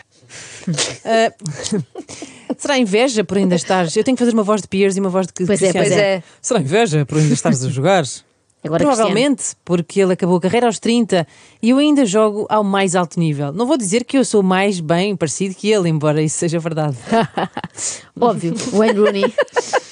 Será 2.58 2.78
inveja 2.78 3.24
por 3.24 3.36
ainda 3.38 3.54
estares. 3.54 3.96
Eu 3.96 4.04
tenho 4.04 4.16
que 4.16 4.22
fazer 4.24 4.34
uma 4.34 4.42
voz 4.42 4.60
de 4.62 4.68
Piers 4.68 4.96
e 4.96 5.00
uma 5.00 5.08
voz 5.10 5.26
de 5.26 5.32
Pois 5.32 5.48
é, 5.50 5.56
Cristiano. 5.72 5.86
pois 5.88 5.98
é. 5.98 6.22
Será 6.42 6.60
inveja 6.60 7.06
por 7.06 7.18
ainda 7.18 7.34
estares 7.34 7.64
a 7.64 7.68
jogar? 7.68 8.04
Agora 8.62 8.84
Provavelmente, 8.84 9.42
porque 9.64 10.02
ele 10.02 10.12
acabou 10.12 10.36
a 10.36 10.40
carreira 10.40 10.66
aos 10.66 10.78
30 10.78 11.26
e 11.62 11.70
eu 11.70 11.78
ainda 11.78 12.04
jogo 12.04 12.46
ao 12.50 12.62
mais 12.62 12.94
alto 12.94 13.18
nível. 13.18 13.52
Não 13.54 13.64
vou 13.66 13.78
dizer 13.78 14.04
que 14.04 14.18
eu 14.18 14.24
sou 14.24 14.42
mais 14.42 14.80
bem 14.80 15.16
parecido 15.16 15.54
que 15.54 15.70
ele, 15.72 15.88
embora 15.88 16.20
isso 16.22 16.36
seja 16.36 16.58
verdade. 16.58 16.94
Óbvio, 18.20 18.54
Wayne 18.72 18.98
Rooney 19.00 19.34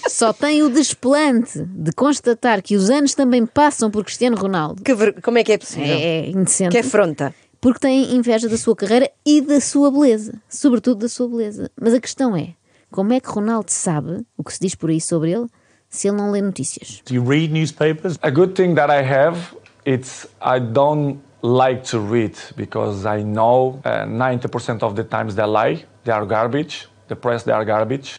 só 0.08 0.34
tem 0.34 0.62
o 0.62 0.68
desplante 0.68 1.64
de 1.64 1.92
constatar 1.92 2.60
que 2.62 2.76
os 2.76 2.90
anos 2.90 3.14
também 3.14 3.46
passam 3.46 3.90
por 3.90 4.04
Cristiano 4.04 4.36
Ronaldo. 4.36 4.82
que 4.82 4.94
ver- 4.94 5.20
como 5.22 5.38
é 5.38 5.44
que 5.44 5.52
é 5.52 5.58
possível? 5.58 5.84
É 5.86 6.28
indecente. 6.28 6.72
Que 6.72 6.78
afronta. 6.78 7.34
Porque 7.60 7.80
tem 7.80 8.14
inveja 8.14 8.48
da 8.48 8.56
sua 8.56 8.74
carreira 8.76 9.10
e 9.26 9.40
da 9.40 9.60
sua 9.60 9.90
beleza. 9.90 10.34
Sobretudo 10.48 11.00
da 11.00 11.08
sua 11.08 11.28
beleza. 11.28 11.70
Mas 11.80 11.92
a 11.94 12.00
questão 12.00 12.36
é: 12.36 12.54
como 12.90 13.12
é 13.12 13.20
que 13.20 13.28
Ronaldo 13.28 13.70
sabe 13.70 14.24
o 14.36 14.44
que 14.44 14.52
se 14.52 14.60
diz 14.60 14.74
por 14.74 14.90
aí 14.90 15.00
sobre 15.00 15.32
ele 15.32 15.46
se 15.90 16.08
ele 16.08 16.16
não 16.16 16.30
lê 16.30 16.40
notícias? 16.40 17.02
Do 17.06 17.14
you 17.14 17.24
read 17.24 17.52
newspapers? 17.52 18.18
a 18.22 18.30
good 18.30 18.52
thing 18.54 18.74
that 18.74 18.90
I 18.92 19.02
have 19.02 19.38
it's 19.84 20.26
I 20.40 20.60
don't 20.60 21.18
like 21.42 21.82
to 21.90 21.98
read 21.98 22.34
because 22.56 23.06
I 23.06 23.22
know 23.22 23.80
uh, 23.84 24.06
90% 24.06 24.82
of 24.82 24.94
the 24.94 25.04
times 25.04 25.34
they 25.34 25.46
lie. 25.46 25.84
They 26.04 26.12
are 26.12 26.26
garbage. 26.26 26.88
The 27.08 27.16
press 27.16 27.42
they 27.44 27.52
are 27.52 27.64
garbage. 27.64 28.16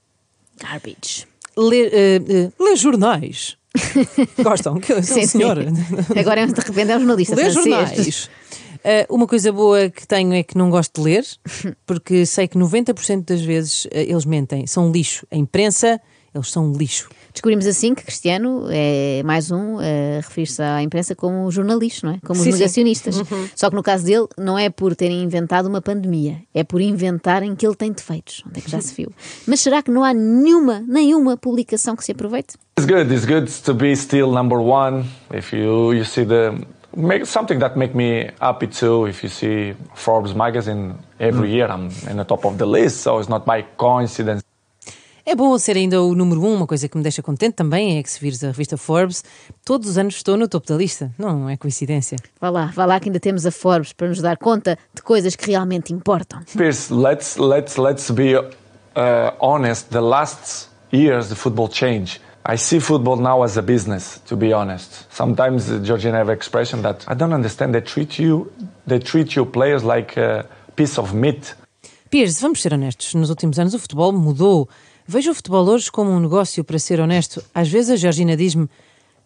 Garbage. 0.59 1.27
Ler, 1.55 1.89
eh, 1.93 2.21
eh, 2.27 2.51
ler 2.59 2.75
jornais. 2.75 3.57
Gostam? 4.43 4.79
Que 4.79 5.01
Sim, 5.03 5.21
sim. 5.21 5.27
senhora. 5.27 5.65
Agora 6.17 6.47
de 6.47 6.59
repente 6.59 6.91
é 6.91 6.95
um 6.95 6.99
jornalista 6.99 7.35
Ler 7.35 7.51
francês. 7.51 7.65
jornais. 7.65 8.29
Eh, 8.83 9.05
uma 9.09 9.27
coisa 9.27 9.51
boa 9.51 9.89
que 9.89 10.07
tenho 10.07 10.33
é 10.33 10.43
que 10.43 10.57
não 10.57 10.69
gosto 10.69 11.01
de 11.01 11.09
ler, 11.09 11.25
porque 11.85 12.25
sei 12.25 12.47
que 12.47 12.57
90% 12.57 13.25
das 13.25 13.41
vezes 13.41 13.87
eh, 13.91 14.03
eles 14.03 14.25
mentem. 14.25 14.65
São 14.67 14.91
lixo. 14.91 15.25
A 15.29 15.35
imprensa, 15.35 15.99
eles 16.33 16.49
são 16.51 16.71
lixo. 16.73 17.09
Descobrimos 17.31 17.67
assim 17.67 17.93
que 17.93 18.03
Cristiano 18.03 18.65
é 18.71 19.21
mais 19.23 19.51
um 19.51 19.77
a 19.77 20.17
referir-se 20.17 20.61
à 20.61 20.81
imprensa 20.81 21.15
como 21.15 21.49
jornalista, 21.51 22.07
não 22.07 22.13
é? 22.15 22.19
Como 22.25 22.39
os 22.39 22.43
Sim, 22.43 22.51
sim. 22.51 22.57
negacionistas. 22.57 23.15
Só 23.55 23.69
que 23.69 23.75
no 23.75 23.83
caso 23.83 24.03
dele, 24.03 24.27
não 24.37 24.57
é 24.57 24.69
por 24.69 24.95
terem 24.95 25.21
inventado 25.23 25.67
uma 25.67 25.79
pandemia, 25.81 26.41
é 26.53 26.63
por 26.63 26.81
inventarem 26.81 27.55
que 27.55 27.65
ele 27.65 27.75
tem 27.75 27.91
defeitos. 27.91 28.43
Onde 28.47 28.59
é 28.59 28.61
que 28.61 28.69
já 28.71 28.81
se 28.81 28.93
viu? 28.95 29.11
Mas 29.45 29.59
será 29.61 29.83
que 29.83 29.91
não 29.91 30.03
há 30.03 30.13
nenhuma, 30.13 30.83
nenhuma 30.87 31.37
publicação 31.37 31.95
que 31.95 32.03
se 32.03 32.11
aproveite? 32.11 32.55
It's 32.77 32.89
good. 32.89 33.13
It's 33.13 33.25
good 33.25 33.51
to 33.63 33.73
be 33.73 33.95
still 33.95 34.31
number 34.31 34.57
one. 34.57 35.05
If 35.33 35.53
you 35.53 35.93
you 35.93 36.03
see 36.05 36.25
the 36.25 36.53
make 36.95 37.25
something 37.25 37.59
that 37.59 37.77
make 37.77 37.95
me 37.95 38.31
happy 38.39 38.67
too. 38.67 39.07
If 39.07 39.23
you 39.23 39.29
see 39.29 39.75
Forbes 39.95 40.33
magazine 40.33 40.95
every 41.19 41.51
year, 41.51 41.69
I'm 41.69 41.89
in 42.09 42.17
the 42.17 42.25
top 42.25 42.45
of 42.45 42.57
the 42.57 42.65
list. 42.65 43.01
So 43.01 43.19
it's 43.19 43.29
not 43.29 43.45
by 43.45 43.63
coincidence. 43.77 44.43
É 45.25 45.35
bom 45.35 45.55
ser 45.59 45.77
ainda 45.77 46.01
o 46.01 46.15
número 46.15 46.41
um, 46.41 46.55
uma 46.55 46.65
coisa 46.65 46.89
que 46.89 46.97
me 46.97 47.03
deixa 47.03 47.21
contente 47.21 47.53
também 47.53 47.99
é 47.99 48.03
que 48.03 48.09
se 48.09 48.19
vires 48.19 48.43
a 48.43 48.47
revista 48.47 48.75
Forbes, 48.77 49.23
todos 49.63 49.87
os 49.87 49.95
anos 49.95 50.15
estou 50.15 50.35
no 50.35 50.47
topo 50.47 50.65
da 50.65 50.75
lista. 50.75 51.13
Não 51.19 51.47
é 51.47 51.55
coincidência. 51.55 52.17
Vá 52.41 52.49
lá, 52.49 52.71
vá 52.73 52.83
lá 52.83 52.99
que 52.99 53.09
ainda 53.09 53.19
temos 53.19 53.45
a 53.45 53.51
Forbes 53.51 53.93
para 53.93 54.07
nos 54.07 54.21
dar 54.21 54.37
conta 54.37 54.75
de 54.91 55.03
coisas 55.03 55.35
que 55.35 55.51
realmente 55.51 55.93
importam. 55.93 56.39
Pierce, 56.57 56.91
let's 56.91 57.37
let's 57.37 57.77
let's 57.77 58.09
be 58.09 58.35
uh, 58.35 58.49
honest. 59.39 59.89
The 59.91 60.01
last 60.01 60.69
years, 60.91 61.29
the 61.29 61.35
football 61.35 61.69
changed. 61.69 62.19
I 62.51 62.57
see 62.57 62.79
football 62.79 63.17
now 63.17 63.43
as 63.43 63.57
a 63.57 63.61
business. 63.61 64.19
To 64.25 64.35
be 64.35 64.51
honest, 64.53 65.05
sometimes 65.13 65.69
uh, 65.69 65.77
Georgina 65.83 66.17
have 66.17 66.31
expression 66.31 66.81
that 66.81 67.05
I 67.07 67.13
don't 67.13 67.31
understand. 67.31 67.75
They 67.75 67.81
treat 67.81 68.17
you, 68.17 68.51
they 68.87 68.97
treat 68.97 69.35
you 69.35 69.45
players 69.45 69.83
like 69.83 70.17
a 70.17 70.47
piece 70.75 70.97
of 70.97 71.13
meat. 71.13 71.55
Pires, 72.09 72.41
vamos 72.41 72.59
ser 72.59 72.73
honestos, 72.73 73.13
nos 73.13 73.29
últimos 73.29 73.59
anos 73.59 73.75
o 73.75 73.79
futebol 73.79 74.11
mudou. 74.11 74.67
Vejo 75.07 75.29
o 75.29 75.35
futebol 75.35 75.69
hoje 75.69 75.91
como 75.91 76.09
um 76.09 76.19
negócio, 76.19 76.63
para 76.63 76.79
ser 76.79 76.99
honesto. 76.99 77.43
Às 77.53 77.69
vezes 77.69 77.91
a 77.91 77.95
Georgina 77.97 78.35
diz-me: 78.35 78.67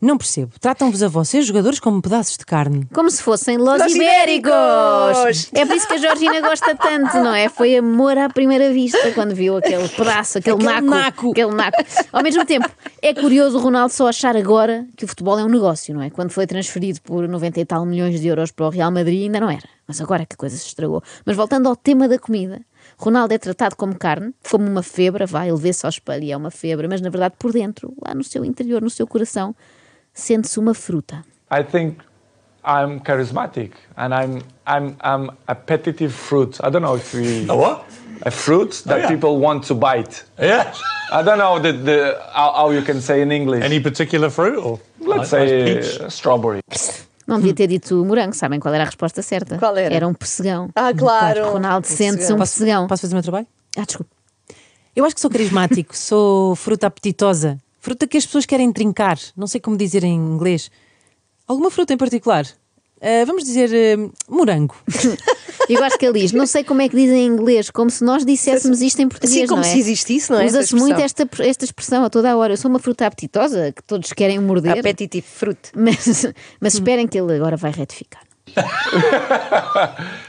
Não 0.04 0.18
percebo, 0.18 0.52
tratam-vos 0.60 1.02
a 1.02 1.08
vocês, 1.08 1.46
jogadores, 1.46 1.80
como 1.80 2.02
pedaços 2.02 2.38
de 2.38 2.46
carne. 2.46 2.86
Como 2.94 3.10
se 3.10 3.24
fossem 3.24 3.56
Los, 3.56 3.82
Los 3.82 3.96
Ibéricos! 3.96 4.52
Ibéricos! 4.52 5.50
É 5.54 5.66
por 5.66 5.78
isso 5.78 5.88
que 5.88 5.94
a 5.94 5.98
Georgina 5.98 6.42
gosta 6.42 6.76
tanto, 6.76 7.16
não 7.20 7.34
é? 7.34 7.48
Foi 7.48 7.78
amor 7.78 8.18
à 8.18 8.28
primeira 8.28 8.70
vista 8.74 9.14
quando 9.14 9.34
viu 9.34 9.56
aquele 9.56 9.88
pedaço, 9.88 10.40
aquele, 10.40 10.58
Aquele 10.58 10.74
naco, 10.74 10.88
naco. 10.88 11.32
Aquele 11.32 11.56
naco. 11.56 11.78
Ao 12.12 12.22
mesmo 12.22 12.46
tempo, 12.46 12.70
é 13.02 13.14
curioso 13.14 13.58
o 13.58 13.62
Ronaldo 13.62 13.94
só 13.94 14.10
achar 14.10 14.36
agora 14.36 14.86
que 14.98 15.06
o 15.06 15.08
futebol 15.08 15.40
é 15.40 15.44
um 15.46 15.48
negócio, 15.48 15.96
não 15.96 16.02
é? 16.02 16.10
Quando 16.10 16.32
foi 16.32 16.46
transferido 16.46 17.00
por 17.02 17.26
90 17.26 17.62
e 17.62 17.66
tal 17.66 17.86
milhões 17.86 18.20
de 18.20 18.28
euros 18.28 18.52
para 18.52 18.66
o 18.66 18.70
Real 18.70 18.92
Madrid 18.92 19.24
ainda 19.24 19.40
não 19.40 19.50
era. 19.50 19.70
Mas 19.88 20.02
agora 20.02 20.24
é 20.24 20.26
que 20.26 20.34
a 20.34 20.38
coisa 20.38 20.58
se 20.58 20.68
estragou. 20.68 21.02
Mas 21.26 21.38
voltando 21.38 21.70
ao 21.70 21.78
tema 21.78 22.10
da 22.10 22.20
comida. 22.20 22.60
Ronaldo 22.98 23.34
é 23.34 23.38
tratado 23.38 23.78
como 23.78 23.96
carne, 23.96 24.34
como 24.52 24.68
uma 24.68 24.84
febra, 24.84 25.26
vai, 25.26 25.48
ele 25.48 25.58
vê-se 25.58 25.86
ao 25.86 25.90
espelho 25.90 26.24
e 26.26 26.32
é 26.34 26.36
uma 26.36 26.52
febra, 26.52 26.90
mas 26.90 27.00
na 27.00 27.10
verdade 27.10 27.36
por 27.40 27.54
dentro, 27.54 27.94
lá 28.06 28.14
no 28.14 28.24
seu 28.24 28.44
interior, 28.44 28.82
no 28.82 28.90
seu 28.90 29.08
coração, 29.08 29.56
sente-se 30.14 30.60
uma 30.60 30.74
fruta. 30.74 31.24
I 31.52 31.64
think 31.64 31.98
I'm 32.66 33.00
charismatic 33.02 33.72
and 33.98 34.14
I'm 34.14 34.42
I'm 34.66 34.96
I'm 35.02 35.30
a 35.48 35.52
appetitive 35.52 36.12
fruit. 36.14 36.58
I 36.64 36.70
don't 36.70 36.82
know 36.82 36.96
if 36.96 37.14
we 37.14 37.46
A 37.50 37.56
what? 37.56 37.84
a 38.26 38.32
fruit 38.32 38.84
that 38.86 39.00
yeah. 39.02 39.08
people 39.10 39.38
want 39.40 39.68
to 39.68 39.76
bite. 39.76 40.24
Yeah. 40.40 40.72
I 41.12 41.22
don't 41.24 41.38
know 41.38 41.60
the, 41.60 41.74
the 41.74 42.18
how, 42.34 42.54
how 42.54 42.72
you 42.72 42.82
can 42.84 43.02
say 43.02 43.22
in 43.22 43.32
English. 43.32 43.64
Any 43.64 43.80
particular 43.82 44.30
fruit 44.30 44.58
or 44.58 44.80
Let's 45.00 45.32
like- 45.34 45.48
say 45.50 45.76
like 45.76 45.82
peach? 45.82 46.00
uh, 46.02 46.10
strawberry. 46.10 46.62
Não 47.28 47.38
devia 47.38 47.54
ter 47.54 47.68
dito 47.68 48.04
morango, 48.04 48.34
sabem 48.36 48.60
qual 48.60 48.74
era 48.74 48.84
a 48.84 48.86
resposta 48.86 49.22
certa? 49.22 49.58
Qual 49.58 49.76
era? 49.78 49.94
Era 49.96 50.08
um 50.08 50.14
pessegão. 50.14 50.70
Ah, 50.76 50.94
claro. 50.94 51.52
Ronaldo 51.54 51.88
sente-se 51.88 52.34
um 52.34 52.38
Posso, 52.38 52.54
pessegão. 52.54 52.86
posso 52.88 53.02
fazer 53.02 53.14
o 53.14 53.16
meu 53.16 53.24
trabalho? 53.24 53.48
Ah, 53.78 53.84
desculpa. 53.86 54.12
Eu 54.96 55.06
acho 55.06 55.16
que 55.16 55.22
sou 55.22 55.30
carismático, 55.32 55.96
sou 55.98 56.54
fruta 56.56 56.88
apetitosa, 56.88 57.58
fruta 57.84 58.08
que 58.08 58.18
as 58.18 58.26
pessoas 58.26 58.46
querem 58.46 58.72
trincar. 58.72 59.20
Não 59.36 59.46
sei 59.46 59.60
como 59.60 59.76
dizer 59.76 60.06
em 60.06 60.16
inglês. 60.16 60.72
Alguma 61.46 61.70
fruta 61.70 61.94
em 61.94 61.98
particular? 61.98 62.48
Ah, 63.02 63.26
vamos 63.26 63.44
dizer 63.44 63.70
ah, 63.70 64.10
morango. 64.30 64.76
Eu 65.70 65.80
gosto 65.80 65.98
que 65.98 66.06
ele 66.06 66.20
diz, 66.20 66.32
não 66.34 66.46
sei 66.46 66.64
como 66.64 66.82
é 66.82 66.90
que 66.90 66.96
dizem 66.96 67.26
em 67.26 67.28
inglês, 67.28 67.70
como 67.70 67.90
se 67.90 68.04
nós 68.04 68.26
disséssemos 68.26 68.82
isto 68.82 69.02
em 69.02 69.08
português, 69.08 69.38
Assim 69.38 69.48
como 69.48 69.62
não 69.62 69.68
é? 69.68 69.72
se 69.72 69.80
existisse, 69.80 70.30
não 70.30 70.42
é? 70.42 70.46
Usa-se 70.46 70.76
muito 70.76 71.00
esta, 71.00 71.28
esta 71.40 71.64
expressão 71.64 72.04
a 72.04 72.10
toda 72.10 72.32
a 72.32 72.36
hora. 72.36 72.54
Eu 72.54 72.58
sou 72.58 72.70
uma 72.70 72.80
fruta 72.80 73.06
apetitosa, 73.06 73.72
que 73.72 73.82
todos 73.82 74.12
querem 74.12 74.40
morder. 74.40 74.78
Appetitive 74.80 75.26
fruit. 75.26 75.60
Mas, 75.74 76.26
mas 76.60 76.74
esperem 76.74 77.08
que 77.08 77.18
ele 77.18 77.34
agora 77.36 77.56
vai 77.56 77.72
retificar. 77.72 78.24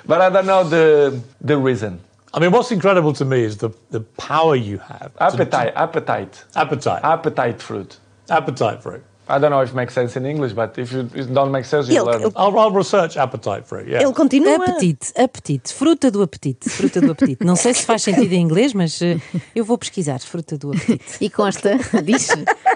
But 0.07 0.19
I 0.21 0.31
don't 0.31 0.47
know 0.47 0.65
the 0.65 1.13
the 1.45 1.57
reason. 1.57 1.99
I 2.37 2.41
mean, 2.41 2.51
what's 2.53 2.73
incredible 2.73 3.13
to 3.15 3.25
me 3.25 3.45
is 3.45 3.57
the, 3.59 3.71
the 3.91 4.01
power 4.17 4.57
you 4.57 4.79
have. 4.79 5.13
to- 5.15 5.23
Appetite, 5.23 5.73
appetite, 5.77 6.45
appetite. 6.57 7.01
appetite 7.05 7.63
fruit. 7.63 7.99
appetite 8.29 8.83
fruit. 8.83 9.03
I 9.27 9.39
don't 9.39 9.51
know 9.51 9.63
if 9.63 9.71
it 9.71 9.75
makes 9.75 9.95
sense 9.95 10.17
in 10.19 10.27
English, 10.27 10.53
but 10.53 10.77
if 10.79 10.93
you, 10.93 11.09
it 11.15 11.33
don't 11.33 11.51
make 11.51 11.65
sense, 11.65 11.89
you 11.89 11.97
Ele- 11.97 12.05
learn. 12.05 12.23
ele- 12.25 12.33
I'll, 12.37 12.59
I'll 12.59 12.71
research 12.71 13.17
appetite 13.17 13.65
fruit. 13.67 13.87
Yeah. 13.89 14.03
Ele 14.05 14.13
continua. 14.13 14.57
Apetite, 14.57 15.13
apetite, 15.17 15.73
fruta 15.73 16.11
do 16.11 16.23
apetite, 16.23 16.69
fruta 16.69 17.01
do 17.01 17.13
apetite. 17.13 17.43
Não 17.43 17.57
sei 17.57 17.73
se 17.73 17.85
faz 17.87 18.03
sentido 18.03 18.33
em 18.35 18.43
inglês, 18.43 18.75
mas 18.75 19.01
ah, 19.03 19.19
eu 19.55 19.65
vou 19.65 19.79
pesquisar, 19.79 20.19
fruta 20.21 20.59
do 20.59 20.73
apetite. 20.73 21.05
E 21.23 21.31
consta, 21.31 21.79
diz 22.05 22.29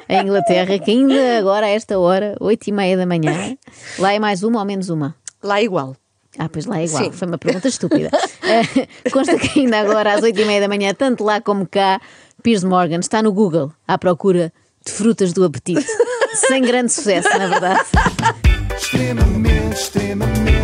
a 0.09 0.15
Inglaterra, 0.23 0.79
que 0.79 0.91
ainda 0.91 1.38
agora, 1.38 1.67
a 1.67 1.71
esta 1.71 1.99
hora, 1.99 2.35
8 2.41 2.69
e 2.69 2.73
meia 2.73 2.97
da 2.97 3.05
manhã, 3.05 3.55
lá 3.99 4.15
é 4.15 4.19
mais 4.19 4.43
uma 4.43 4.61
ou 4.61 4.65
menos 4.65 4.88
uma. 4.88 5.15
Lá 5.43 5.61
é 5.61 5.65
igual. 5.65 5.95
Ah, 6.38 6.49
pois 6.49 6.66
lá 6.66 6.80
é 6.80 6.85
igual, 6.85 7.04
Sim. 7.04 7.12
foi 7.12 7.26
uma 7.28 7.38
pergunta 7.38 7.68
estúpida. 7.68 8.11
Eh, 8.49 9.11
consta 9.11 9.37
que 9.38 9.61
ainda 9.61 9.78
agora, 9.78 10.14
às 10.14 10.23
oito 10.23 10.40
e 10.40 10.45
meia 10.47 10.62
da 10.62 10.68
manhã, 10.68 10.95
tanto 10.95 11.23
lá 11.23 11.38
como 11.38 11.66
cá, 11.66 12.00
Piers 12.42 12.64
Morgan 12.64 13.00
está 13.00 13.23
no 13.23 13.30
Google 13.30 13.71
à 13.87 13.99
procura 13.99 14.50
de 14.83 14.90
frutas 14.90 15.35
do 15.35 15.45
apetite. 15.45 15.87
Sem 16.33 16.62
grande 16.62 16.90
sucesso, 16.90 17.28
na 17.37 17.47
verdade. 17.47 17.80
extremamente, 18.75 19.75
extremamente. 19.75 20.58